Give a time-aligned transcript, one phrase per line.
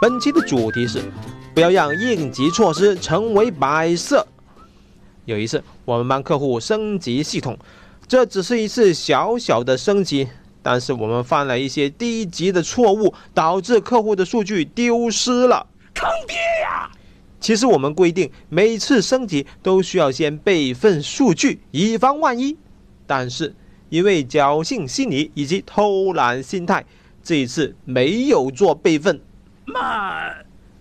[0.00, 1.02] 本期的主题是
[1.54, 4.26] 不要让应急措施成为摆设。
[5.26, 7.58] 有一次，我们帮客户升级系统，
[8.08, 10.26] 这只是一次小小的升级，
[10.62, 15.66] 但是我们犯了一些低级的错误，导致客户的数据丢失了。
[15.92, 16.90] 坑爹呀！
[17.38, 22.56] 其实我们规定每次升级都需要先备份数据，以防万一。
[23.06, 23.54] 但是
[23.90, 26.86] 因为侥幸心理以及偷懒心态，
[27.22, 29.20] 这一次没有做备份。
[29.70, 30.32] 妈，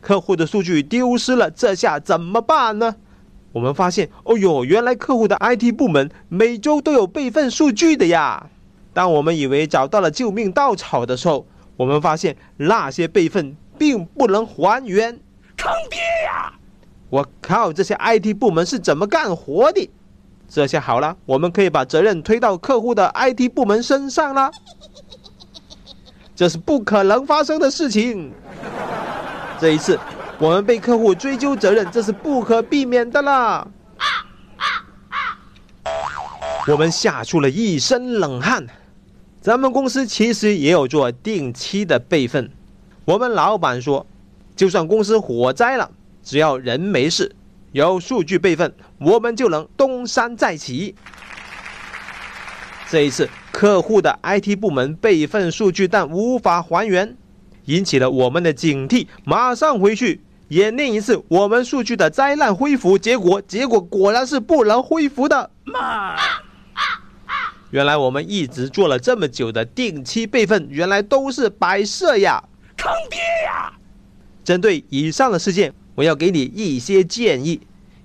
[0.00, 2.96] 客户的数据丢失了，这下怎么办呢？
[3.52, 8.50] 我们发现，哦呦，原来客户的 IT 部门每周都有备份数据的呀。
[8.92, 15.18] 当我们以为找到了救命稻草的时候，我们发现那些备份并不能还原。
[15.56, 16.52] 坑爹呀！
[17.08, 19.88] 我靠，这些 IT 部门是怎么干活的？
[20.48, 24.50] 这下好了，我们可以把责任推到客户的 IT 部门身上了。
[26.34, 28.32] 这是不可能发生的事情。
[29.58, 29.98] 这一次，
[30.38, 33.66] 我们被客户追究责任，这是不可避免的啦。
[36.68, 38.66] 我们吓出了一身冷汗。
[39.40, 42.50] 咱们公司其实也有做定期的备份。
[43.04, 44.04] 我们老板说，
[44.56, 45.90] 就算公司火灾了，
[46.22, 47.34] 只要人没事，
[47.70, 50.96] 有数据备份，我们就能东山再起。
[52.88, 57.16] 这一次，客户的 IT 部门备份数据，但无法还原。
[57.66, 63.40] 引起了我们的警惕，马上回去演练一次我们数据的灾难恢复结果。
[63.42, 65.50] 结果果然是不能恢复的。
[65.64, 66.16] 妈！
[67.70, 72.42] 原来我们一直做了这么久的定期备份，原来都是摆设呀！
[72.76, 73.72] 坑爹呀！
[74.44, 77.60] 针对以上的事件，我要给你一些建议：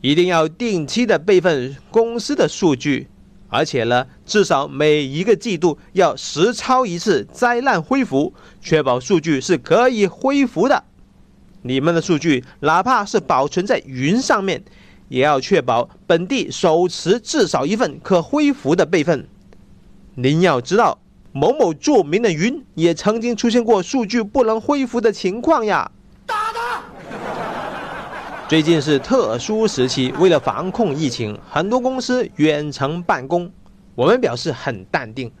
[0.00, 3.06] 一定要定期的备份公司的数据。
[3.54, 10.82] 而且呢，至少每一个季度要实操一次灾难恢复，确保数据是可以恢复的。
[11.62, 14.64] 你们的数据哪怕是保存在云上面，
[15.08, 19.28] 也要确保本地手持至少一份可恢复的备份。
[20.16, 20.98] 您要知道，
[21.30, 25.92] 某某著名的云也曾经出现过数据不能恢复的情况呀。
[28.46, 33.50] 最近是特殊时期，为了防控疫情，很多公司远程办公。
[33.94, 35.32] 我们表示很淡定，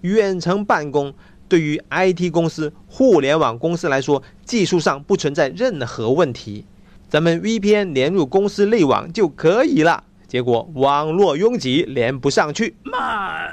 [0.00, 1.12] 远程办公
[1.46, 6.64] 对于 IT 公司、互联网公司来说，技术上不存在任何问题。
[7.10, 10.04] 咱们 VPN 连入公司内网就可以了。
[10.26, 12.74] 结果网络拥挤，连不上去。
[12.82, 13.46] 妈，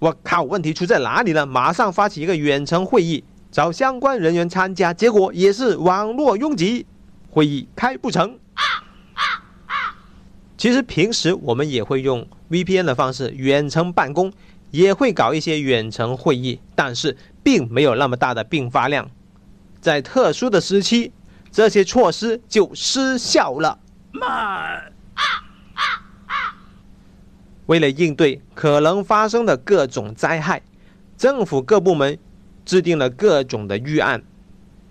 [0.00, 0.42] 我靠！
[0.42, 1.46] 问题出在哪里呢？
[1.46, 3.22] 马上发起一个远程会议，
[3.52, 6.84] 找相关人员参加，结果也是网络拥挤。
[7.32, 8.39] 会议开不成。
[10.60, 14.30] 其实平时我们也会用 VPN 的方式远程办公，
[14.70, 19.10] 也会搞一些远程会议，但是并没有那么大的并发量。
[19.80, 21.12] 在特殊的时期，
[21.50, 23.78] 这些措施就失效了。
[24.12, 24.82] 妈！
[27.64, 30.60] 为了应对可能发生的各种灾害，
[31.16, 32.18] 政府各部门
[32.66, 34.22] 制定了各种的预案。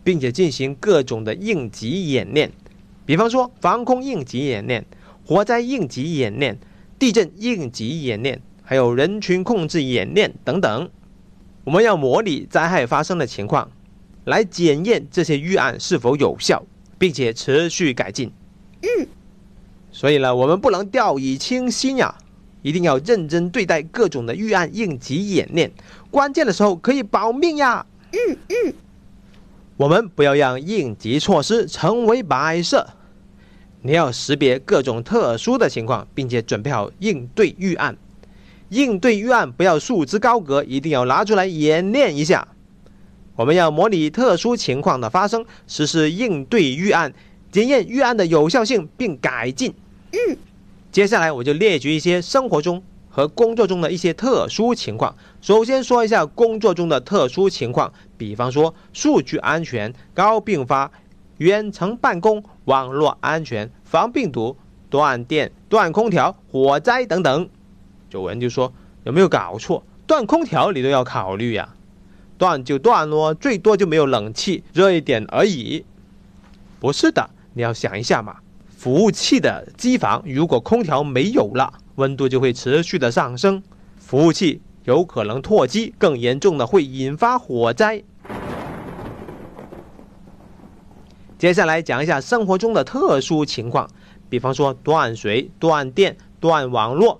[0.02, 2.52] 并且进行各种的应急演练，
[3.06, 4.84] 比方说防空应急演练、
[5.30, 6.58] 火灾应急演练、
[6.98, 10.90] 地震应急演练，还有人群控制演练等等。
[11.64, 13.70] 我们要模拟灾害发生的情况，
[14.26, 16.64] 来检验这些预案是否有效，
[16.98, 18.32] 并且持续改进。
[18.82, 19.08] 嗯，
[19.92, 22.16] 所以呢，我们不能掉以轻心呀，
[22.64, 25.72] 一定要认真对待各种的预案应急演练，
[26.10, 27.86] 关键的时候可以保命呀。
[28.14, 28.74] 嗯嗯。
[29.78, 32.88] 我们不要让应急措施成为摆设，
[33.82, 37.98] 你要识别各种特殊的情况，并且准备好应对预案。
[38.70, 42.48] 应对预案不要束之高阁，一定要拿出来演练一下。
[43.36, 47.14] 我们要模拟特殊情况的发生，实施应对预案，
[47.52, 49.74] 检验预案的有效性并改进。
[50.12, 50.38] 嗯，
[50.92, 52.84] 接下来我就列举一些生活中。
[53.12, 60.90] 和工作中的一些特殊情况，首先说一下工作中的特殊情况，比方说数据安全、高并发、
[61.40, 64.56] 远程办公、网络安全、防病毒、
[64.90, 67.50] 断电、断空调、火灾等等。
[68.12, 68.72] 有人就说
[69.04, 69.84] 有没有搞错？
[70.06, 71.76] 断空调你都要考虑呀？
[72.38, 75.86] 断就断咯，最多就没有冷气热一点而已。
[76.80, 78.38] 不是的，你要想一下嘛，
[78.70, 81.74] 服务器的机房如果空调没有了。
[81.96, 83.62] 温度就会持续的上升，
[83.98, 88.04] 服务器有可能脱机，更严重的会引发火灾。
[91.40, 93.90] 接下来讲一下生活中的特殊情况，
[94.28, 97.18] 比方说断水、断电、断网络、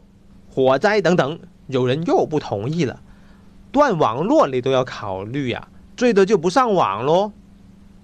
[0.50, 1.40] 火灾等等。
[1.68, 3.00] 有人又不同意了，
[3.72, 7.32] 断网络你都要考虑呀，最多就不上网喽。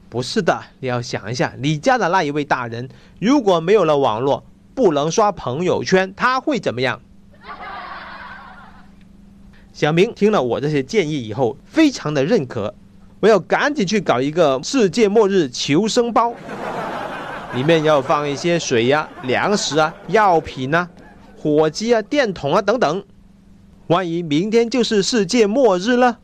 [0.08, 2.88] 不是的，你要想一下，你家的那一位大人，
[3.20, 7.02] 如果没有了网络，不能刷朋友圈，他会怎么样？
[9.74, 12.74] 小明听了我这些建议以后，非常的认可。
[13.22, 16.34] 我要赶紧去搞一个世界末日求生包，
[17.56, 20.88] 里面要放一些水呀、粮食啊、药品啊、
[21.38, 23.04] 火机啊、电筒啊等等。
[23.88, 26.20] 万一明天就是世界末日了，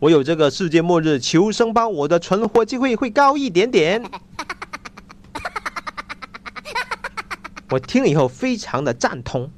[0.00, 4.02] 我有这个世界末日求生包，我的存活机会会高一点点。
[7.70, 9.50] 我听了以后非常的赞同。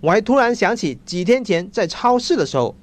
[0.00, 2.76] 我还突然想起几天前在超市的时候，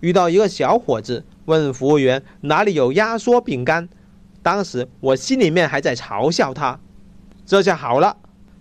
[0.00, 1.24] 遇到一个小伙子。
[1.46, 3.88] 问服务员哪里有压缩饼干？
[4.42, 6.78] 当时我心里面还在嘲笑他，
[7.44, 8.16] 这下好了，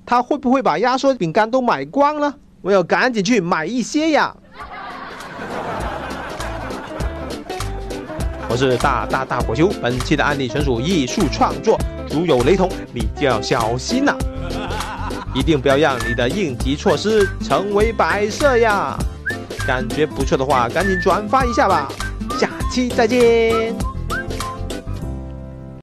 [0.05, 2.35] 他会不会把压缩饼干都买光了？
[2.61, 4.35] 我要赶紧去买一些呀！
[8.49, 11.79] 我是大大大火球，本期的案例纯属艺术创作，
[12.09, 14.17] 如有雷同，你就要小心了，
[15.33, 18.97] 一定不要让你的应急措施成为摆设呀！
[19.65, 21.87] 感觉不错的话，赶紧转发一下吧。
[22.69, 23.98] 期再见。